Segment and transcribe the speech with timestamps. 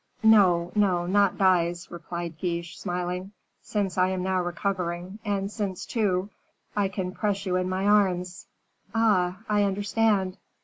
[0.23, 6.31] "No, no, not dies," replied Guiche, smiling, "since I am now recovering, and since, too,
[6.75, 8.47] I can press you in my arms."
[8.95, 9.43] "Ah!
[9.47, 10.37] I understand."